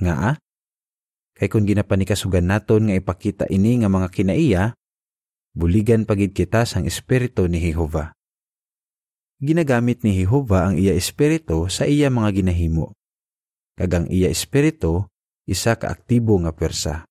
Nga 0.00 0.14
ah, 0.16 0.36
Kay 1.40 1.48
kung 1.48 1.64
ginapanikasugan 1.64 2.44
naton 2.44 2.92
nga 2.92 3.00
ipakita 3.00 3.48
ini 3.48 3.80
nga 3.80 3.88
mga 3.88 4.12
kinaiya, 4.12 4.76
buligan 5.56 6.04
pagid 6.04 6.36
kita 6.36 6.68
sang 6.68 6.84
espiritu 6.84 7.48
ni 7.48 7.56
Jehova. 7.64 8.12
Ginagamit 9.40 10.04
ni 10.04 10.20
Jehova 10.20 10.68
ang 10.68 10.76
iya 10.76 10.92
espiritu 10.92 11.72
sa 11.72 11.88
iya 11.88 12.12
mga 12.12 12.44
ginahimo. 12.44 12.92
Kagang 13.72 14.04
iya 14.12 14.28
espiritu, 14.28 15.08
isa 15.48 15.80
ka 15.80 15.88
aktibo 15.88 16.36
nga 16.44 16.52
persa. 16.52 17.08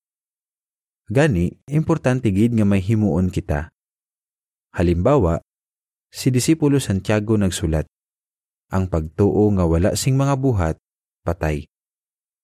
Gani, 1.10 1.50
importante 1.66 2.30
gid 2.30 2.54
nga 2.54 2.62
may 2.62 2.78
himuon 2.78 3.34
kita. 3.34 3.74
Halimbawa, 4.78 5.42
si 6.10 6.28
Disipulo 6.34 6.82
Santiago 6.82 7.38
nagsulat, 7.38 7.86
ang 8.70 8.86
pagtuo 8.86 9.50
nga 9.54 9.64
wala 9.66 9.94
sing 9.98 10.14
mga 10.14 10.34
buhat, 10.38 10.76
patay. 11.26 11.66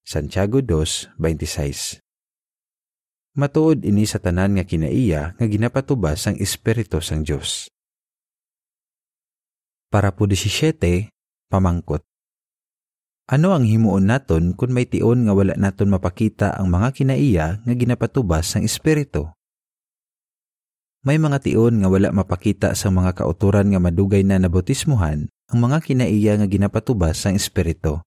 Santiago 0.06 0.62
2:26. 0.62 2.02
Matuod 3.36 3.84
ini 3.84 4.08
sa 4.08 4.16
tanan 4.16 4.56
nga 4.56 4.64
kinaiya 4.64 5.36
nga 5.36 5.46
ginapatubas 5.46 6.24
ang 6.24 6.40
Espiritu 6.40 7.04
sang 7.04 7.20
Dios. 7.20 7.68
Para 9.92 10.08
po 10.16 10.24
17, 10.24 11.12
pamangkot. 11.52 12.00
Ano 13.28 13.52
ang 13.52 13.68
himuon 13.68 14.08
naton 14.08 14.56
kung 14.56 14.72
may 14.72 14.88
tion 14.88 15.26
nga 15.28 15.34
wala 15.36 15.52
naton 15.58 15.92
mapakita 15.92 16.56
ang 16.56 16.72
mga 16.72 16.88
kinaiya 16.96 17.46
nga 17.60 17.74
ginapatubas 17.76 18.56
sang 18.56 18.64
Espiritu? 18.64 19.35
May 21.06 21.22
mga 21.22 21.38
tion 21.38 21.78
nga 21.78 21.86
wala 21.86 22.10
mapakita 22.10 22.74
sa 22.74 22.90
mga 22.90 23.14
kauturan 23.22 23.70
nga 23.70 23.78
madugay 23.78 24.26
na 24.26 24.42
nabotismuhan 24.42 25.30
ang 25.46 25.58
mga 25.62 25.78
kinaiya 25.78 26.34
nga 26.34 26.50
ginapatubas 26.50 27.22
sang 27.22 27.38
Espiritu. 27.38 28.02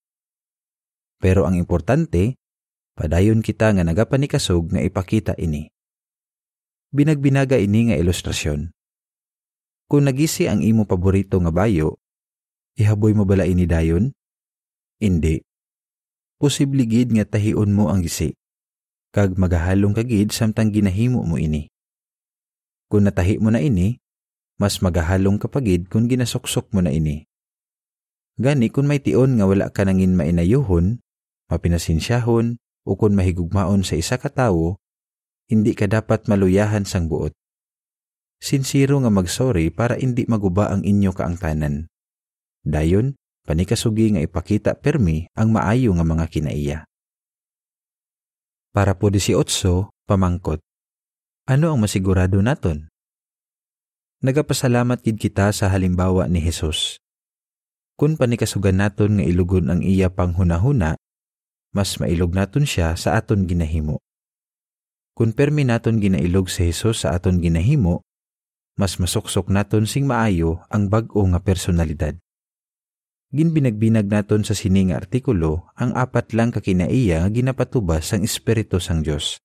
Pero 1.15 1.47
ang 1.47 1.55
importante, 1.55 2.35
padayon 2.99 3.39
kita 3.39 3.71
nga 3.71 3.87
nagapanikasog 3.87 4.75
nga 4.75 4.83
ipakita 4.83 5.31
ini. 5.39 5.71
Binagbinaga 6.91 7.55
ini 7.55 7.87
nga 7.87 7.95
ilustrasyon. 7.95 8.75
Kung 9.87 10.03
nagisi 10.03 10.51
ang 10.51 10.59
imo 10.59 10.83
paborito 10.83 11.39
nga 11.39 11.55
bayo, 11.55 12.03
ihaboy 12.75 13.15
mo 13.15 13.23
bala 13.23 13.47
ini 13.47 13.63
dayon? 13.63 14.11
Hindi. 14.99 15.39
Posible 16.35 16.83
gid 16.83 17.15
nga 17.15 17.23
tahion 17.23 17.71
mo 17.71 17.87
ang 17.87 18.03
gisi. 18.03 18.35
Kag 19.15 19.39
magahalong 19.39 19.95
kagid 19.95 20.35
samtang 20.35 20.75
ginahimo 20.75 21.23
mo 21.23 21.39
ini. 21.39 21.71
Kung 22.89 23.05
natahi 23.05 23.37
mo 23.37 23.53
na 23.53 23.61
ini, 23.61 24.01
mas 24.57 24.81
magahalong 24.81 25.37
kapagid 25.37 25.93
kung 25.93 26.09
ginasuksok 26.09 26.73
mo 26.73 26.81
na 26.81 26.89
ini. 26.89 27.29
Gani 28.41 28.73
kung 28.73 28.89
may 28.89 28.97
tion 28.97 29.37
nga 29.37 29.45
wala 29.45 29.69
ka 29.69 29.85
nangin 29.85 30.17
mainayuhon, 30.17 30.97
mapinasinsyahon, 31.53 32.57
o 32.89 32.97
kung 32.97 33.13
mahigugmaon 33.13 33.85
sa 33.85 33.93
isa 33.93 34.17
ka 34.17 34.33
tawo, 34.33 34.81
hindi 35.45 35.77
ka 35.77 35.85
dapat 35.85 36.25
maluyahan 36.25 36.89
sang 36.89 37.05
buot. 37.05 37.29
Sinsiro 38.41 38.97
nga 39.03 39.11
magsorry 39.13 39.69
para 39.69 39.99
hindi 39.99 40.25
maguba 40.25 40.71
ang 40.71 40.81
inyo 40.81 41.11
kaangtanan. 41.13 41.91
Dayon, 42.65 43.13
panikasugi 43.45 44.15
nga 44.15 44.21
ipakita 44.23 44.79
permi 44.79 45.29
ang 45.37 45.53
maayo 45.53 45.93
nga 45.93 46.05
mga 46.07 46.25
kinaiya. 46.25 46.79
Para 48.73 48.95
po 48.95 49.11
18, 49.11 49.37
pamangkot. 50.07 50.63
Ano 51.49 51.73
ang 51.73 51.81
masigurado 51.81 52.37
naton? 52.45 52.93
Nagapasalamat 54.21 55.01
gid 55.01 55.17
kita 55.17 55.49
sa 55.49 55.73
halimbawa 55.73 56.29
ni 56.29 56.37
Hesus. 56.45 57.01
Kung 57.97 58.21
panikasugan 58.21 58.77
naton 58.77 59.17
nga 59.17 59.25
ilugon 59.25 59.73
ang 59.73 59.81
iya 59.81 60.13
panghunahuna, 60.13 60.93
mas 61.73 61.97
mailog 61.97 62.37
naton 62.37 62.69
siya 62.69 62.93
sa 62.93 63.17
aton 63.17 63.49
ginahimo. 63.49 63.97
Kung 65.17 65.33
permi 65.33 65.65
naton 65.65 65.97
ginailog 65.97 66.53
si 66.53 66.69
Hesus 66.69 67.01
sa 67.01 67.17
aton 67.17 67.41
ginahimo, 67.41 68.05
mas 68.77 69.01
masuksok 69.01 69.49
naton 69.49 69.89
sing 69.89 70.05
maayo 70.05 70.61
ang 70.69 70.85
bag-o 70.85 71.25
nga 71.33 71.41
personalidad. 71.41 72.13
Ginbinagbinag 73.33 74.05
naton 74.05 74.45
sa 74.45 74.53
sining 74.53 74.93
artikulo 74.93 75.65
ang 75.73 75.97
apat 75.97 76.29
lang 76.37 76.53
kakinaiya 76.53 77.25
nga 77.25 77.29
ginapatubas 77.33 78.05
sang 78.05 78.21
Espiritu 78.21 78.77
sang 78.77 79.01
Dios. 79.01 79.41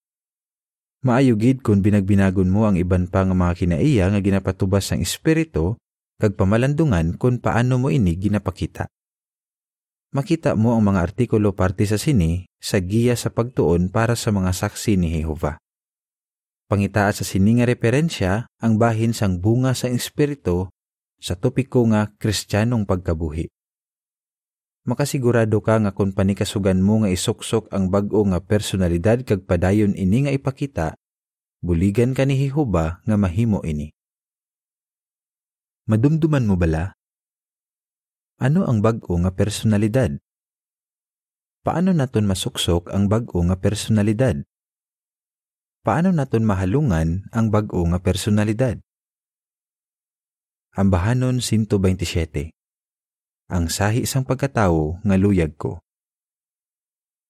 Maayo 1.04 1.36
gid 1.36 1.60
kung 1.60 1.84
binagbinagon 1.84 2.48
mo 2.48 2.64
ang 2.64 2.80
iban 2.80 3.04
pa 3.04 3.28
nga 3.28 3.36
mga 3.36 3.52
kinaiya 3.60 4.08
nga 4.08 4.20
ginapatubas 4.24 4.88
sang 4.88 5.04
espiritu 5.04 5.76
kag 6.16 6.32
pamalandungan 6.32 7.20
kung 7.20 7.44
paano 7.44 7.76
mo 7.76 7.92
ini 7.92 8.16
ginapakita. 8.16 8.88
Makita 10.16 10.56
mo 10.56 10.72
ang 10.72 10.80
mga 10.80 11.12
artikulo 11.12 11.52
parte 11.52 11.84
sa 11.84 12.00
sini 12.00 12.48
sa 12.56 12.80
giya 12.80 13.20
sa 13.20 13.28
pagtuon 13.28 13.92
para 13.92 14.16
sa 14.16 14.32
mga 14.32 14.56
saksi 14.56 14.96
ni 14.96 15.20
Jehova. 15.20 15.60
Pangitaa 16.72 17.12
sa 17.12 17.28
sini 17.28 17.60
nga 17.60 17.68
referensya 17.68 18.48
ang 18.64 18.80
bahin 18.80 19.12
sang 19.12 19.44
bunga 19.44 19.76
sang 19.76 19.92
espiritu 19.92 20.72
sa 21.20 21.36
topiko 21.36 21.84
nga 21.92 22.08
kristyanong 22.16 22.88
pagkabuhi. 22.88 23.52
Makasigurado 24.84 25.64
ka 25.64 25.80
nga 25.80 25.96
kung 25.96 26.12
panikasugan 26.12 26.84
mo 26.84 27.00
nga 27.00 27.08
isuksok 27.08 27.72
ang 27.72 27.88
bag-o 27.88 28.20
nga 28.28 28.36
personalidad 28.36 29.24
kag 29.24 29.48
padayon 29.48 29.96
ini 29.96 30.28
nga 30.28 30.32
ipakita, 30.36 30.92
buligan 31.64 32.12
ka 32.12 32.28
ni 32.28 32.36
Jehova 32.36 33.00
nga 33.00 33.16
mahimo 33.16 33.64
ini. 33.64 33.96
Madumduman 35.88 36.44
mo 36.44 36.60
bala? 36.60 36.92
Ano 38.36 38.68
ang 38.68 38.84
bag-o 38.84 39.16
nga 39.24 39.32
personalidad? 39.32 40.20
Paano 41.64 41.96
naton 41.96 42.28
masuksok 42.28 42.92
ang 42.92 43.08
bag-o 43.08 43.40
nga 43.40 43.56
personalidad? 43.56 44.44
Paano 45.80 46.12
naton 46.12 46.44
mahalungan 46.44 47.24
ang 47.32 47.48
bag-o 47.48 47.88
nga 47.88 48.04
personalidad? 48.04 48.84
Ambahanon 50.76 51.40
127 51.40 52.52
ang 53.48 53.68
sahi 53.68 54.08
isang 54.08 54.24
pagkatao 54.24 55.04
nga 55.04 55.16
luyag 55.20 55.54
ko. 55.60 55.84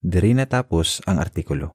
Diri 0.05 0.37
natapos 0.37 1.03
ang 1.09 1.19
artikulo. 1.19 1.75